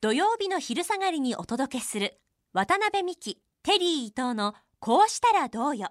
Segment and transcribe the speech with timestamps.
[0.00, 2.20] 土曜日の昼下がりにお届けする
[2.52, 5.88] 渡辺美希テリー伊藤のこうしたらどうよ。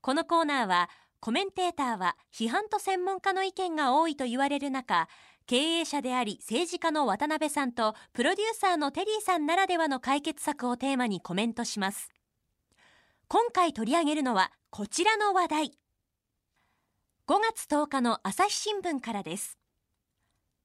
[0.00, 0.90] このコーナーは
[1.20, 5.08] コメンテーターは批判と専門家の意見が多いと言われる中
[5.46, 12.10] 経営者であり政治家の渡辺さんとプロデューサーのテリーさんならではの解決策をテーマにコメントします。
[13.28, 15.66] 今回取り上げるのはこちらの話題。
[17.28, 19.56] 5月10日の朝日新聞からです。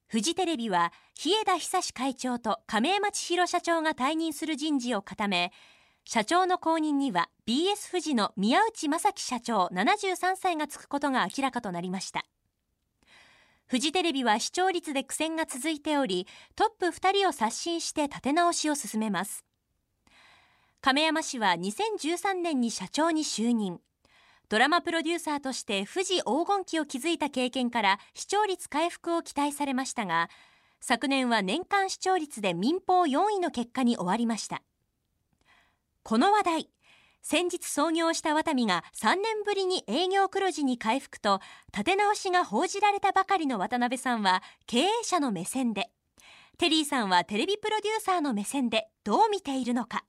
[0.09, 5.51] フジテレビは日枝久志会長と亀山千尋社長が退任する人事を固め
[6.03, 12.25] 社長の後任には BS フジの宮内正樹社長73歳がつくことが明らかとなりました。
[13.67, 19.45] フジテレビは視聴率で苦戦が続いておりトップ2人を刷新して立て直しを進めます。
[20.81, 23.79] 亀山氏は2013年に社長に就任。
[24.49, 30.27] ドラマプロデューサーとして富士黄金期を築いた経験から視聴率回復を期待されましたが
[30.81, 34.63] 昨年は年間視聴率で民放4位の結果に終わりました。
[36.03, 36.69] この話題
[37.21, 45.91] 先日創業したワタミが3年ぶりに営業黒字に回復と立て直しが報じられたばかりの渡辺さんは経営者の目線で
[46.57, 50.05] テリーさんはテレビプロデューサーの目線でどう見ているのか。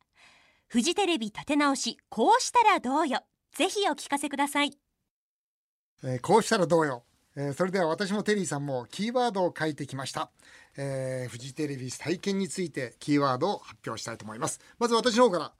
[0.66, 3.20] フジテレビ立て直しこうしたらどうよ。
[3.54, 4.72] ぜひお聞かせください、
[6.04, 7.04] えー、こうしたらどうよ、
[7.36, 10.30] えー、それでは私もテリーさんもキーワードを書いてきました、
[10.76, 14.60] えー、フジテレビ体験についてキーワードを発表したいと思います。
[14.78, 15.52] まず私の方から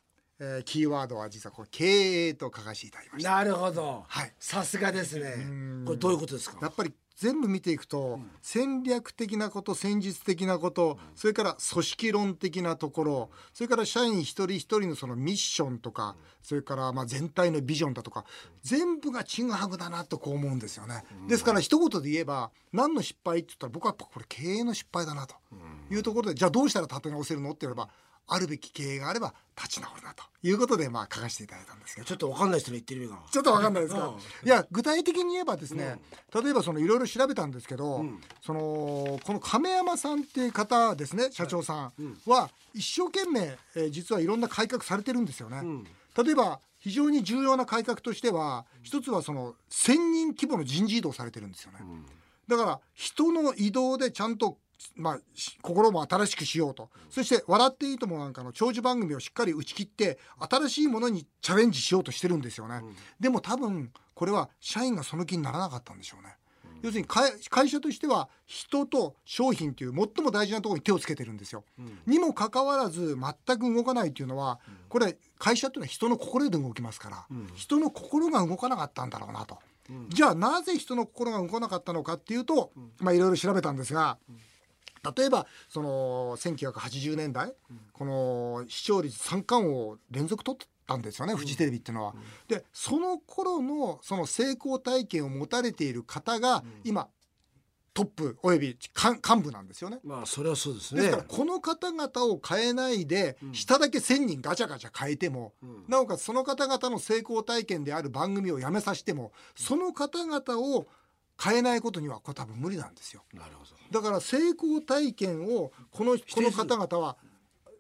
[0.43, 3.31] えー、キーワードは実はこれ経営と書かせていただきました。
[3.31, 4.07] なるほど。
[4.09, 4.33] はい。
[4.39, 5.35] さすがですね。
[5.85, 6.57] これどういうことですか？
[6.63, 18.25] やっぱり全部見ていくと、戦略的なこと戦術的なこと、それから組織論的なところそれから社員一人一人のそのミッションとか、それからまあ全体のビジョンだとか
[18.63, 21.05] 全部がちぐはぐだなとこう思うんですよね。
[21.29, 25.35] ですから一言で言えば何の失敗って言ったら僕はやっぱこれ経営の失敗だなと
[25.91, 27.91] いうところでじゃあどうしたら立て直せるのって言えば
[28.33, 32.07] あるべき経営があれば立ち直るなということでまあ書かせていただいたんですけど。
[32.07, 33.19] ちょっと分かんない人の言ってる意味が。
[33.31, 34.15] ちょっと分かんないですか？
[34.45, 35.99] いや具体的に言えばですね、
[36.35, 38.61] うん、例えばそのいろいろ調べたんですけど、うん、その
[39.23, 41.93] この亀山さんっていう方ですね社長さん
[42.27, 45.63] は一生懸命、えー、実はいろんな改革されてるんですよね。
[46.17, 51.79] 例えば非常に重要な改革としては一つはその1,000人規模の人事異動されてるんですよね。
[52.49, 54.57] だから人の移動でちゃんと
[54.97, 55.21] まあ、
[55.63, 79.59] 心も新しくしようと、そして「笑っていいとも」なんかの長寿番組をしっかり打ち切って新しいものにチャレンジしようとしてるんですよね、うん、でも多分これは社員がその気にならなかったんでしょうね、うん、要するに会社としては人と商品という最も大事なところに手をつけてるんですよ、うん、にもかかわらず全く動かないというのはこれ会社っていうのは人の心で動きますから、人の心が動かなかったんだろうなと。
[80.11, 84.19] じゃあなぜ人の心が動かなかったのかっていうと、まあいろいろ調べたんですが、
[85.17, 92.13] 例えばその1980年代、うん、この視聴率三冠を連続取ったんですよね、うん、フジテレビっていうのは。
[92.15, 97.09] うん、でその頃のその成功体験を持たれている方が今、
[97.93, 99.99] トップおよび幹部なんですよね。
[100.05, 101.03] まあそれはそうですね。
[101.03, 105.55] ですからこの方々を変えないで、下だけ1,000人ガチャガチャ変えても、
[105.89, 110.87] なおかつその方々の成功体験である番組をやめさせても、その方々を
[111.43, 113.23] 変えないことにはこれ多分無理なんですよ。
[113.33, 113.71] なるほど。
[113.91, 117.17] だから成功体験をこのこの方々は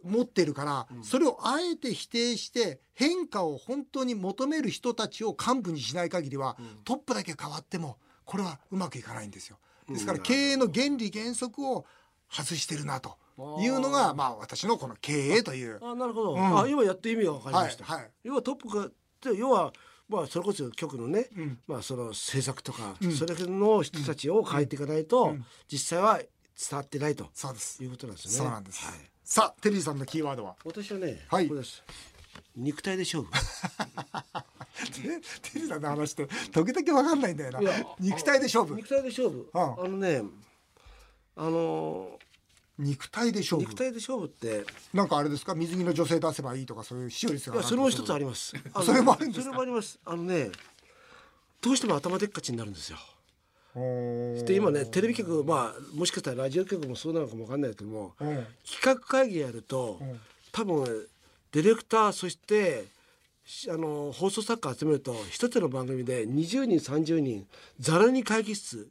[0.02, 9.58] 持ってるから、うん、それをあえて否定して変化を本当に求める人たちを幹部にしない限りは、うん、トップだけ変わってもこれはうまくいかないんですよ。
[9.88, 11.84] ですから経営の原理原則を
[12.30, 13.18] 外してるなと
[13.60, 15.78] いうのがまあ私のこの経営という。
[15.82, 17.84] あなるほど、うん、あ今やって意味が分かりました。
[17.84, 18.88] はいはい、要はトップが
[19.34, 19.72] 要は
[20.10, 25.36] まあ、それこそ局のね、うん、まあ、その政策とか、うん、それの人たちを変えていかないと、
[25.70, 26.28] 実際は伝
[26.72, 27.82] わってないとそうです。
[27.82, 28.34] いうことなんですね。
[28.34, 28.94] そうなんです、はい、
[29.24, 30.56] さあテリーさんのキーワードは？
[30.64, 31.82] 私はね、はい、これです。
[32.56, 33.30] 肉体で勝負。
[34.92, 37.60] テリーさんの話って時々わかんないんだよな。
[37.98, 38.74] 肉体で勝負。
[38.74, 40.22] 肉体で勝負、あのね
[41.36, 42.18] あの
[42.80, 43.62] 肉体で勝負。
[43.68, 44.64] 肉体で勝負って。
[44.94, 45.54] なんかあれですか？
[45.54, 48.54] 水着の女性出せばいいとかそういう視聴率がそれも一つあります。
[48.84, 49.98] それもあるんですそれもあります。
[50.04, 50.50] あのね
[51.60, 52.98] どうしても頭でっかちになるんですよ。
[54.44, 58.14] で今ねテレビ局まあもしかしたらラジオ局もそうなのかもわかんないけども
[58.68, 60.00] 企画会議やると
[60.50, 61.06] 多分
[61.52, 62.86] ディレクターそして
[63.68, 67.46] あの放送作家集めると一つの番組で20人30人
[67.78, 68.88] ざらに会議室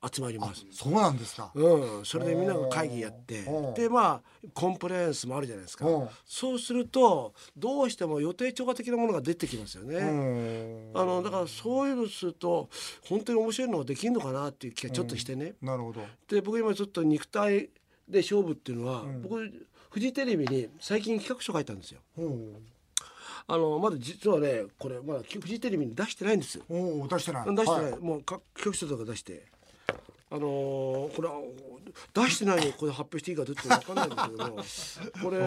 [0.00, 0.64] 集まります。
[0.70, 1.50] そうなんですか。
[1.54, 2.04] うん。
[2.04, 3.42] それでみんなが会議やって。
[3.74, 5.86] でまあコンプライアンスもあるじゃないですか。
[6.24, 9.98] そうするとどうしても予定調和的なものが出てきますよね。
[10.94, 12.68] あのだからそういうのすると
[13.08, 16.02] 本当に面白いのができるのかなっていう気がちょっとしてね、なるほど。
[16.28, 17.70] で僕今ちょっと肉体
[18.08, 19.22] で勝負っていうのは、ん。
[19.22, 19.36] 僕
[19.90, 22.00] フジテレビに最近企画書書いたんですよ。
[23.50, 26.60] あのまだ実はねこれまだフジテレビに出してないんです。
[26.68, 27.54] おお出してない。
[27.56, 28.00] 出してない、はい。
[28.00, 29.46] もうか企画書とか出して。
[30.30, 31.28] あのーこれ
[32.24, 34.04] 出してないのにこれ発表していいかどうって分かんな
[34.46, 35.38] いんですけどこれ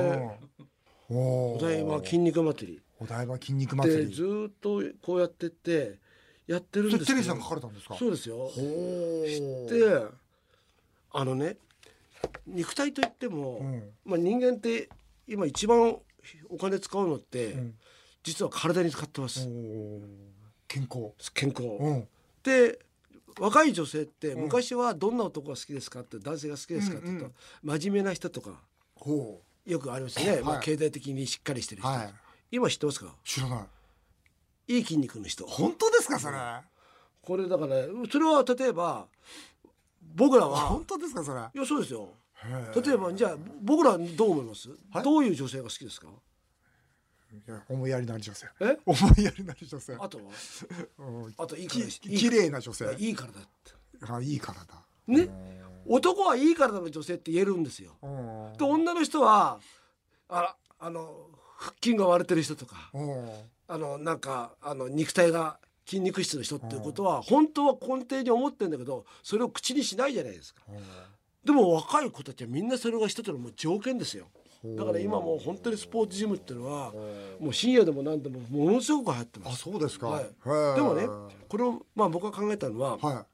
[1.14, 2.82] お台場筋肉祭り。
[3.00, 4.14] お台場筋肉で祭り。
[4.14, 6.00] ずーっとこうやってって
[6.48, 7.96] やってるんですテレビさんが書かれたんですか？
[7.98, 8.38] そうですよ。
[8.38, 8.50] おお
[9.70, 10.06] で
[11.12, 11.58] あのね
[12.48, 13.90] 肉体といっても、うん。
[14.06, 14.88] まあ、人間って
[15.28, 15.98] 今一番
[16.50, 17.76] お金使うのって、ん。
[18.24, 19.48] 実は体に使ってます、
[20.68, 21.12] 健康。
[21.34, 22.08] 健康、うん。
[22.44, 22.80] で
[23.40, 27.32] 若い女性って昔はどんな男が好きですかって男性が好きですかって言うと、
[27.64, 28.52] 真面目な人とか
[28.96, 32.14] ほよくありますね、まあ、はい経済的にしっかりしてる人、うはい。
[32.52, 33.16] 今知ってますか？
[33.24, 33.66] 知らな
[34.68, 34.74] い。
[34.76, 35.46] いい筋肉の人。
[35.46, 36.38] 本当ですかそれ？
[37.22, 37.76] これだから
[38.12, 39.06] それは例えば
[40.16, 40.58] 僕らは。
[40.62, 41.40] 本当ですかそれ？
[41.40, 42.10] いやそうですよ。
[42.84, 45.04] 例えばじゃあ僕らどう思います、はい。
[45.04, 46.08] どういう女性が好きですか？
[47.34, 48.48] いや思いやりのある女性。
[48.60, 48.78] え？
[48.86, 49.96] 思いやりのある女性。
[50.00, 50.24] あとは？
[51.00, 51.34] うん。
[51.38, 52.96] あといいき体していい綺麗な女性。
[53.00, 53.72] いい体って。
[54.02, 54.58] あいい体
[55.08, 55.30] ね？
[55.86, 57.98] 男はいい体の女性って言えるんですよ。
[58.02, 58.54] うん。
[58.58, 59.60] で女の人は
[60.30, 63.30] ああの腹筋が割れてる人とかうん。
[63.68, 70.62] あのなんかあの肉体が筋肉質の人っていうことは本当は根底に思ってるんだけどそれを口にしないじゃないですか。
[71.44, 74.28] でも若い子たちはみんなそれが一つのもう条件ですよ
[74.64, 76.92] だから今もう本当にスポーツジムっていうのは
[77.40, 80.08] もう深夜でも何でもものすごく流行ってまあすそうですか。
[80.08, 80.26] はい。
[80.76, 81.08] でもね
[81.50, 83.26] これをまあ僕が考えたのはは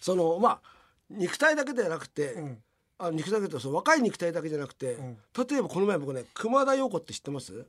[0.00, 0.60] そのまあ
[1.08, 2.58] 肉体だけではなくて、いうん。
[2.98, 5.16] あ肉体だけどそう若い肉体だけじゃなくて、ん。
[5.48, 7.66] 例えばこの前僕ね熊田曜子って知ってます？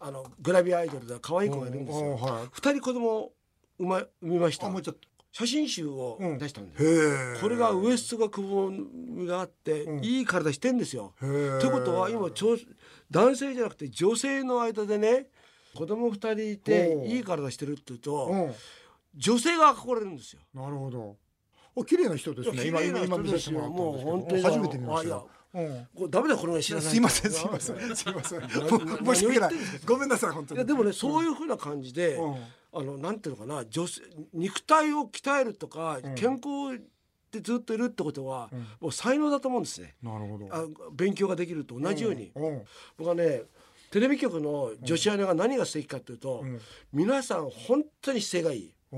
[0.00, 2.06] あのグラビアアイドルで可愛い子がいるんですよ。
[2.06, 2.48] うんはい。
[2.52, 3.32] 二人子供
[3.78, 4.66] 産ま産みました。
[4.66, 4.96] あもうちょっ
[5.32, 6.38] 写真集をうん。
[6.38, 10.04] 出したんですとよ、へえこれがウエストがくぼみがあって、うん。
[10.04, 11.14] いい体してんですよ。
[11.20, 12.56] ということは今ちょ
[13.10, 15.26] 男性じゃなくて女性の間でね
[15.74, 18.54] 子供二人いていい体してるっていうと、うん。
[19.14, 20.40] 女性が憧れるんですよ。
[20.54, 21.16] なるほど。
[21.74, 22.66] お綺麗な人ですね。
[22.66, 25.22] 今今今見させてももう本当に初めて見ました
[25.54, 25.88] うん。
[25.94, 26.90] これダメだよこれが知らない。
[26.90, 28.40] すいませんすいませんすいません。
[28.48, 29.54] 申し訳ない。
[29.86, 30.58] ごめんなさい本当に。
[30.58, 32.36] いやでもねそういうふうな感じで、うん
[32.72, 34.02] あのなんていうのかな女性
[34.34, 36.14] 肉体を鍛えるとか、うん。
[36.14, 36.78] 健康
[37.30, 38.58] でずっといるってことは、うん。
[38.80, 39.94] もう才能だと思うんですね。
[40.02, 40.48] なるほど。
[40.50, 42.62] あ勉強ができると同じように、うん。
[42.96, 43.42] 僕はね
[43.90, 46.60] テレビ局の女子アナが何が素敵かというと、うん。
[46.92, 48.74] 皆さん本当に姿勢がいい。
[48.90, 48.96] お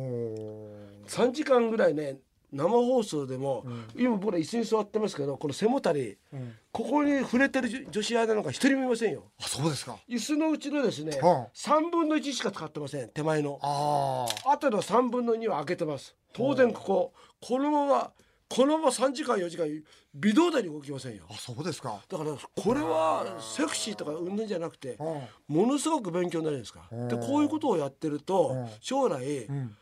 [1.09, 2.19] 3時間ぐらいね
[2.53, 3.89] 生放送でも、ん。
[3.97, 6.55] 今僕ら椅子に座ってますけどこの背もたれうん。
[6.73, 9.25] ここに触れてる女女子アナなんか一人もいませんよ。
[9.41, 9.97] あそうですか。
[10.09, 13.59] 椅子のうちのですね、は3分の1しか使ってません手前の。
[13.63, 14.53] ああ。
[14.53, 16.17] あとの3分の2は開けてます。
[16.33, 18.13] 当然こここのまま
[18.49, 19.67] このまま3時間4時間
[20.15, 21.25] 微動だに動きませんよ。
[21.31, 22.03] あそうですか。
[22.09, 26.89] だからこれはセクシーとかうんぬんじゃなくてうんものすごく勉強になるんですか。
[26.91, 29.77] うんでこういうことをやってるとうん将来うん。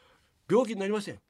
[0.51, 1.21] 病気になりませんうん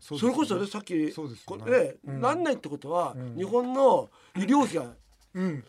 [0.00, 1.64] そそれこそねさっきそうですよね。
[1.64, 3.36] これなんないってことはん。
[3.36, 4.94] 日本の医療費が
[5.34, 5.64] うん。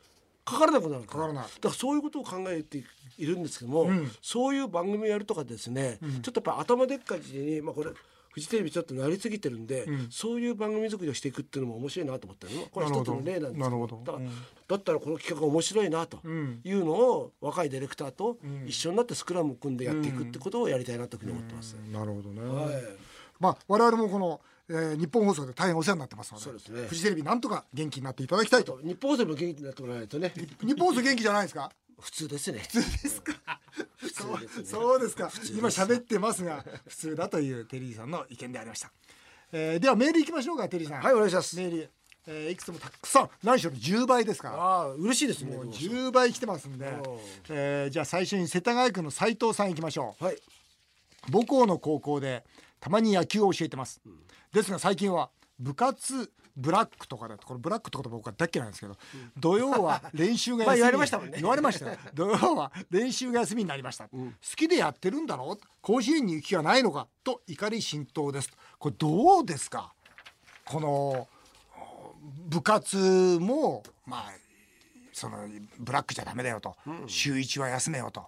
[0.45, 1.19] かからなくなるか。
[1.19, 1.43] からない。
[1.43, 2.83] だからそういうことを考えて
[3.17, 4.11] いるんですけども、うん。
[4.21, 6.21] そういう番組をやるとかですね、ん。
[6.21, 7.91] ちょっとやっぱ頭でっかちに、まあ、これ
[8.31, 10.07] フジテレビちょっとなりすぎてるんで、うん。
[10.09, 12.65] そういう番組作りをしていくっていうのも面白いなと思ったの。
[12.71, 13.87] これ一つの例なんですけど。
[13.87, 14.29] だから、うん。
[14.67, 16.19] だったらこの企画面白いなと。
[16.23, 16.61] うん。
[16.63, 21.75] いうのを若いディレクターとん一緒になってスクラム組んでやっていくってことをやりたいなというふうに思ってます。
[21.91, 22.41] なるほどね。
[22.41, 23.08] はい
[23.39, 26.87] まあ我々もこのえー日本放送で大変お世話になってますのでそうですね。
[26.87, 28.73] フジテレビなんとか元気になっていただきたいと。
[28.73, 30.33] と日本放送も元気になってもらわないとね。
[30.61, 31.71] 日本放送元気じゃないですか？
[31.99, 32.59] 普通ですね。
[32.59, 33.33] 普通ですか？
[34.13, 34.65] そうですね。
[34.65, 35.31] そうですか。
[35.57, 38.91] 今喋ってますが普通だというテリーさんの意見でありました、
[39.51, 41.01] えーではメールいきましょうかテリーさん。
[41.01, 41.55] はいお願いします。
[41.57, 41.89] メール、
[42.27, 43.29] えーいくつもたくさん。
[43.43, 44.55] 何しろ10倍ですから。
[44.57, 45.55] ああ嬉しいですね。
[45.55, 45.73] もうでも。
[45.75, 46.85] 10倍来てますんで。
[47.49, 50.23] えーじゃあ最初に世田谷区の斉藤さんいきましょう。
[50.23, 50.37] はい。
[51.31, 52.43] 母校の高校で
[52.79, 54.01] たまに野球を教えてます、
[54.53, 58.97] ですが最近は部活ブラックとかだとこれブラックって言葉僕は大っ嫌いなんですけど、
[59.37, 60.65] 土曜は 練習が休み。
[60.67, 61.37] まあ言われましたもんね。
[61.39, 61.97] 言われましたよ。
[62.13, 64.17] 土曜は練習が休みになりました、好
[64.57, 65.65] きでやってるんだろう？
[65.81, 67.07] 甲子園に行きがないのか？
[67.23, 68.49] と怒り心頭です。
[68.77, 69.93] これどうですか？
[70.65, 71.27] この
[72.47, 72.97] 部活
[73.39, 74.31] もまあ
[75.13, 75.47] その
[75.79, 76.75] ブラックじゃダメだよと、
[77.07, 78.27] 週一は休めよと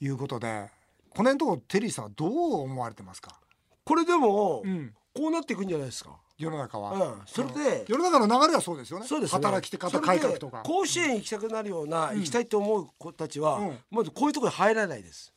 [0.00, 0.70] いうことで
[1.10, 3.38] この辺のところテリーさんはどう思われてますか？
[3.84, 4.94] これでも、ん。
[5.14, 6.16] こうなっていくんじゃないですか。
[6.38, 9.06] 世の中は、うん、それで、世の中の流れはそうですよね。
[9.06, 9.42] そうですね。
[9.42, 10.62] 働き方改革とか。
[10.64, 13.78] 甲子園行きたくなるような、行きたいと思う子たちは、うん。
[13.90, 15.32] まずこういうところに入らないです。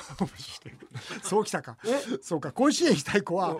[1.22, 1.76] そうきたか。
[2.22, 2.52] そうか。
[2.52, 3.56] 甲子園行きたい子は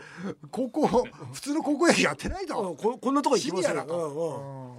[0.51, 2.75] 高校普通の高校野球やってないと。
[2.75, 3.99] ここんなとこ行きますシビアだよ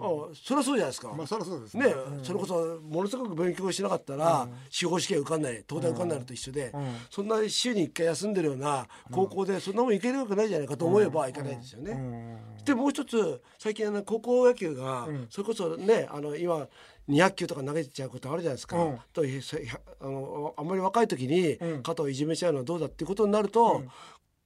[0.02, 0.36] うんうん。
[0.36, 1.14] そりゃそうじゃないですか。
[1.14, 6.74] まあそりゃそうですね、それこそものすごく勉強しなかったら、司法試験受かんない東大受かんないのと一緒で、
[7.10, 12.42] そんな週に1回休んでるような高校でそんなもんいけるわけないじゃないかと思えばいかないですよね。
[12.66, 16.68] でもう一つ最近あの高校野球が、それこそねあの今
[17.12, 19.00] 200球とか投げちゃうことあるじゃないですか、うん。
[19.14, 23.84] とあのあんまり若い時に肩をいじめちゃうのはどうだっていうことになると、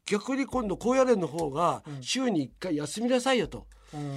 [0.06, 3.68] 逆に今度高野連の方が週に1回休みなさいよと。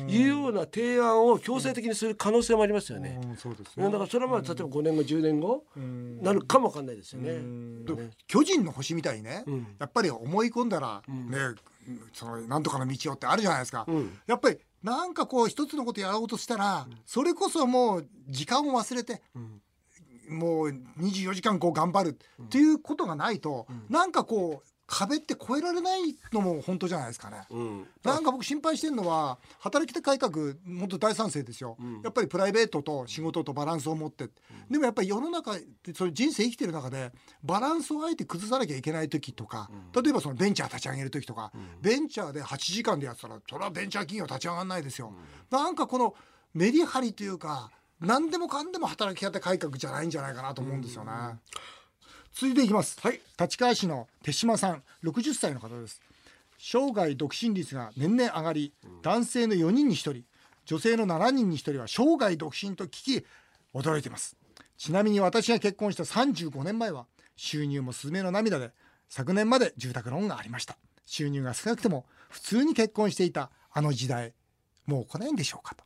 [0.08, 3.20] いうような提案を強制的にする可能性もありますよね。
[3.22, 5.64] うんそうですだからそれはまあ例えば5年後10年後
[6.22, 7.34] なるかもわかんないですよね。
[7.84, 9.76] で巨人の星みたいにね、ん。
[9.78, 11.38] やっぱり思い込んだら、ね
[12.12, 14.18] そのなんとかの道をってあるじゃないですか、ん。
[14.26, 19.22] やっぱりなんかこう一つのことやろうとしたら、それこそもう時間を忘れて、
[20.28, 20.68] もう
[21.00, 27.46] 24時間こう頑張るっていうことがないと、なんかこう壁って越えられないのも本当じゃないですかね。
[27.50, 27.86] うん。
[28.02, 34.30] なんか僕心配してるのは働き手改革本当大賛成ですよ、やっぱりプライベートと仕事とバランスを持って。
[34.70, 35.56] でもやっぱり世の中
[35.94, 37.12] それ人生生きてる中で
[37.44, 41.52] バランスをあえて崩さなきゃいけない時とか、例えばそのベンチャー立ち上げる時とか、
[41.82, 45.12] ベンチャーで8時間でやってたらそれはベンチャー企業立ち上がらないですよ、
[45.50, 46.14] なんかこの
[46.54, 51.12] メリハリというか何でもかんでも働き方改革じゃないんじゃないかなと思うんですよね、
[52.40, 53.20] 続いていきます、はい。
[53.36, 56.00] 立川市の手島さん60歳の方です。
[56.56, 60.22] 生涯独身率が年々上がり、男性の4人に1人
[60.64, 63.26] 女性の7人に1人は生涯独身と聞き
[63.74, 64.36] 驚いています。
[64.76, 68.70] ちなみに私が結婚した35年前は収入もスズメの涙で
[69.08, 70.78] 昨年まで住宅ローンがありました。
[71.06, 74.32] 収入が少なくても普通に結婚していたあの時代
[74.86, 75.82] もう来ないんでしょうかと。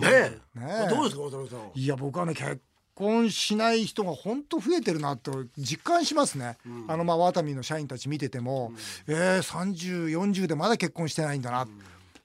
[0.00, 0.08] ね
[0.54, 0.60] え。
[0.60, 0.88] ねえ。
[0.88, 1.70] どうですか渡辺さん。
[1.74, 2.60] いや僕はね結
[3.00, 8.72] 婚しない人が本当増えてるなと実感しますね、あのまあワタミの社員たち見てても、
[9.06, 11.66] えー、3040でまだ結婚してないんだな、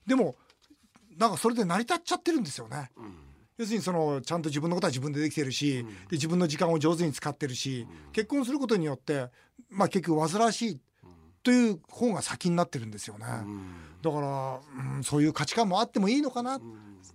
[0.05, 0.36] でも
[1.17, 2.91] なんかそれで成り立っちゃってるんですよね、
[3.58, 9.27] 要するにそのちゃんと自分のことは自分でできてるし、で自分の時間を上手に使ってるし、結婚することによって、
[9.70, 10.79] まあ、結局煩わしい
[11.41, 13.25] という方が先になってるんですよね、
[14.01, 14.60] だから、
[14.98, 16.60] うん、そういう価値観もあってもいいのかな、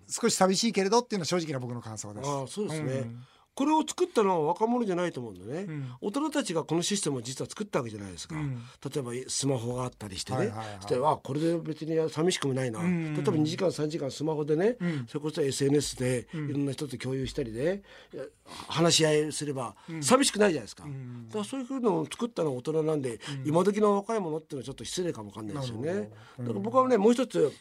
[0.09, 2.29] 少し寂しいけれどっていうのは正直な僕の感想です。
[2.29, 3.25] ああそうですね、うん
[3.61, 5.93] これを作ったのは若者じゃないと思うんだね、ん。
[6.01, 8.57] 大人たちがこのシステムを実は作ったわけじゃないですか、ん。
[8.83, 10.67] 例えばスマホがあったりしてね、はいはいはい。
[10.81, 13.13] そしてあこれで別に寂しくもないな、ん。
[13.13, 15.05] 例えば2時間3時間スマホでね、ん。
[15.07, 17.83] それこそ SNS でいろんな人と共有したりね、
[18.15, 18.23] いや
[18.69, 20.89] 話し合いすれば寂しくないじゃないですか、だ
[21.33, 27.53] からそういうのを作ったのは大人なんで、今時の若い者っていうのはちょっと失礼かもわかんないですよね、だから僕はねもう一つ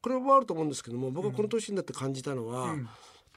[0.00, 2.76] これもあると思うんですけども僕はこの年になって感じたのは、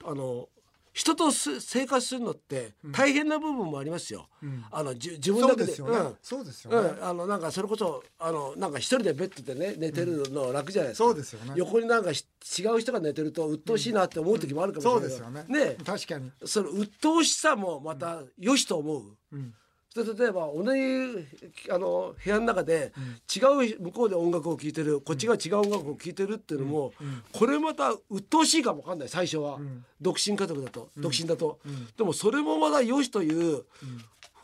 [0.04, 0.48] あの
[0.94, 4.28] 人とす生活するのって大変な部分もありますよ。
[4.72, 5.98] あのじ自分だけでそうですよね。
[5.98, 6.18] うん。
[6.22, 6.78] そうですよね。
[6.78, 7.04] うん。
[7.04, 11.04] あのなんかそれこそあのなんか一人でベッドでね寝てるの楽じゃないですか。
[11.06, 11.54] そうですよね。
[11.56, 12.26] 横になんかし
[12.60, 15.02] 違う人が寝てると鬱陶しいなって思う時もあるかもしれない。
[15.02, 15.46] そうですよね。
[15.48, 15.78] ね。
[15.86, 19.18] 確かに、その鬱陶しさもまた良しと思う。
[19.32, 19.54] うん
[19.94, 21.28] で例えば同じ
[21.70, 22.94] あの部屋の中で
[23.34, 23.40] 違
[23.76, 26.94] う向こうで音楽を聴いてるこっちが違う音楽を聴いてるっていうのも、
[27.34, 29.60] これまた鬱陶しいかもわかんない最初は、
[30.00, 31.60] 独身家族だと、独身だと、
[31.98, 33.66] でもそれもまた良しという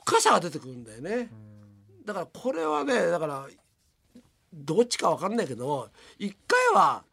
[0.05, 1.29] 深さが出てくるんだよね、
[2.05, 3.47] だからこれはねだから
[4.53, 5.89] どっちかわかんないけど
[6.19, 7.03] 一回は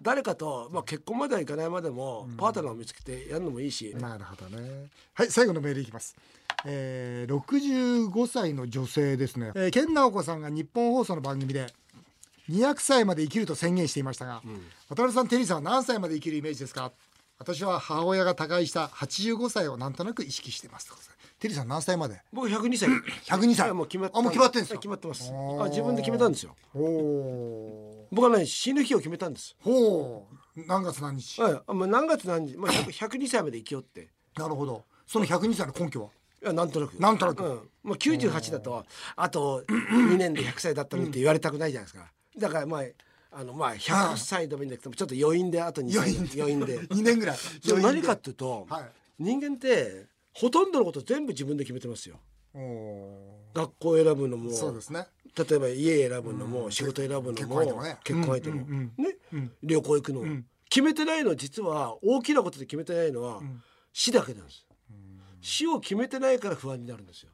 [0.00, 4.88] 誰かと、まあ、結婚まではいかないまでも、パートナーを見つけてやるのもいいし、なるほどね。
[5.14, 6.16] はい最後のメールいきます
[6.68, 11.66] えー、65歳の女性ですね、えー、健直子さんが日本放送の番組で
[12.50, 14.42] 200歳まで生きると宣言していましたが、
[14.88, 16.92] 渡辺さんテリーさんは何歳まで生きるイメージですか？
[17.38, 20.90] 私は母親が他界した85歳をなんとなく意識してます
[21.38, 22.20] テリーさん何歳まで？
[22.32, 22.88] 僕102歳。
[23.28, 23.66] 102歳。
[23.68, 24.78] はいもう決まあもう決まってんですか？
[24.78, 25.32] 決まってます。
[25.60, 26.54] あ自分で決めたんですよ。
[28.10, 29.54] 僕はね死ぬ日を決めたんです。
[29.62, 30.62] ーほう。
[30.66, 34.08] 何月何日、はいあまあ何月何日、まあ、100 102歳まで生きようって。
[34.36, 34.84] なるほど。
[35.06, 36.08] その102歳の根拠は？
[36.08, 36.10] い
[36.46, 36.94] やなんとなく。
[36.94, 37.44] なんとなく。
[37.44, 37.70] うん。
[37.82, 38.84] まあ、98だと
[39.16, 42.10] あと2年で100歳だったのにって言われたくないじゃないですか。
[42.38, 42.82] だからまあ
[43.38, 46.80] あのまあ100歳でもいいんだけどちょっと余韻であと2歳余韻で。
[46.88, 47.38] 2年ぐらい。
[47.64, 48.90] でも何かっ余ていうと、はい。
[49.18, 52.20] 人間ってほとんどのこと全部自分で決めてますよ。
[53.54, 55.06] 学校選ぶのもーそうですね。
[55.36, 58.66] 例えば家選ぶのも、仕事選ぶのも結婚相手も
[59.62, 60.22] 旅行行くの。
[60.22, 63.42] も、決めてないのは実は大きなことで決めてないのは、
[63.92, 64.65] 死だけなんです、
[65.40, 67.30] 死を決めてないから不安になるんですよ、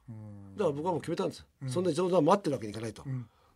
[0.57, 3.05] だから僕はもう決めたんです、そんな冗談待ってるわけにいかないと、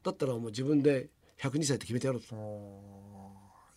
[0.02, 1.08] だったらもう自分で
[1.40, 2.34] 102歳って決めてやろうと、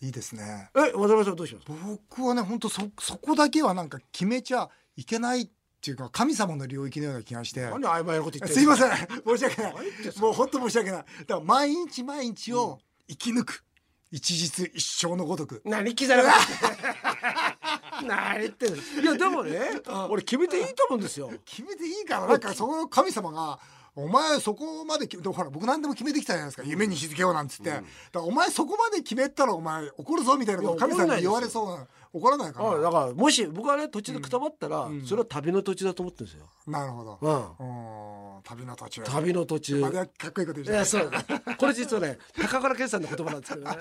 [0.00, 0.70] いいですね。
[0.74, 1.66] え渡辺さんはどうします？
[1.68, 5.48] 僕はね本当そそこだけはなんか決めちゃいけないっ
[5.82, 7.62] ていうか神様の領域のような気がして。
[7.62, 8.90] 何曖昧なこと言ってすいません。
[8.90, 9.74] ん申し訳ない。
[10.20, 11.02] もう本当申し訳ない。
[11.02, 13.64] だから毎日毎日を生き抜く、
[14.10, 15.60] 一日一生のごとく。
[15.64, 18.76] 何刻なかった 何言ってんの。
[18.76, 19.60] いや でもね
[20.08, 21.30] 俺決めていいと思うんですよ。
[21.44, 22.26] 決めていいから。
[22.26, 23.58] なんかその神様が
[23.96, 38.34] お前そこまで決めてほら僕何でも決めてきたじゃないですか、夢に日付をなんつって、だからお前そこまで決めたらお前怒るぞみたいなこと神様に言われ怒そうな怒らないかな、あだからもし僕はね途中でくたばったら、それは旅の途中だと思ってるんですよ、なるほど、うん。
[38.34, 39.02] うん旅の途中。
[39.02, 39.80] 旅の途中。
[39.80, 40.80] まだかっこいいこと言うじゃない。
[40.80, 41.10] いやそう。
[41.58, 43.76] これ実はね高倉健さんの言葉なんですけどね。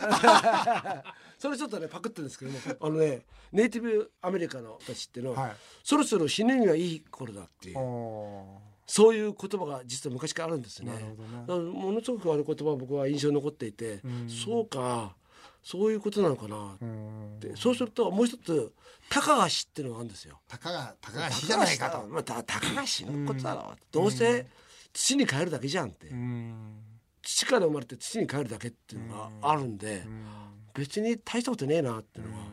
[1.40, 2.60] それちょっとねパクってるんですけども。
[2.82, 3.22] あのね
[3.54, 5.52] ネイティブアメリカの人たちっていうのは、はい。
[5.84, 7.78] そろそろ死ぬにはいい頃だっていう。
[7.80, 10.92] おそういう言葉が実は昔からあるんですね。
[10.92, 11.30] なるほどね。
[11.48, 15.16] だからものすごくあの言葉は僕は印象に残っていて、そうか
[15.62, 18.74] そういうことなのかなって、そうするともう一つ
[19.10, 20.40] 高が死っていうのがあるんですよ。
[20.48, 22.08] たかがたかが死じゃないかと。
[22.08, 24.48] まあ、た高が死ぬことだろう、どうせ
[24.94, 26.84] 土に帰るだけじゃんって、うん。
[27.22, 30.04] 土から生まれて土に帰るだけっていうのがあるんで、
[30.74, 32.44] 別に大したことねえなっていうのは、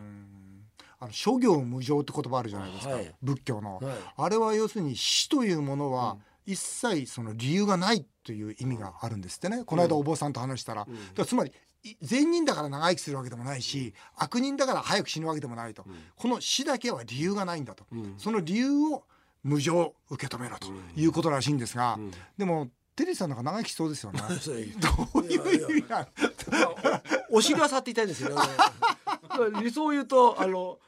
[0.99, 3.15] あの諸行無常って言葉あるじゃないですか、はい。
[3.23, 3.97] 仏教の、はい。
[4.17, 11.55] あれは要するに死というものは一切その理由がないという意味があるんですってね、この間お坊さんと話したら,、だからつまりい
[12.03, 15.85] 善人だから長生きするわけでもないし悪人だから早く死ぬわけでもないと、
[16.17, 17.87] この死だけは理由がないんだと、
[18.19, 19.05] その理由を
[19.43, 20.67] 無常受け止めろと
[20.97, 21.99] いうことらしいんですが、
[22.37, 24.21] でもテリーさんなんか長生きしそうですよね。
[24.81, 26.07] どういう意味なの？
[27.31, 28.37] お尻は触っていたいんですよね。
[29.63, 30.79] 理想を言うとあの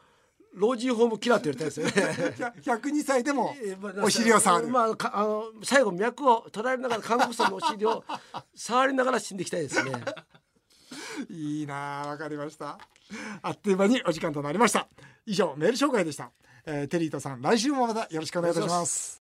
[0.54, 2.06] 老人ホームキラーって言われたんですよ
[2.40, 2.52] ね。
[2.64, 3.54] 102歳でも
[4.02, 8.02] お尻を触る、まあ、かあの最後脈を捉えながら韓国さんのお尻を
[8.54, 9.92] 触りながら死んでいきたいですね。
[11.30, 12.78] いいなあわかりました。
[13.42, 14.88] あっという間にお時間となりました。
[15.26, 16.30] 以上メール紹介でした、
[16.66, 19.16] えーテリーとさん来週もまたよろしくお願いいたします。